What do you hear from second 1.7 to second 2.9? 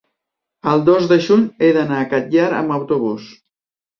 d'anar al Catllar amb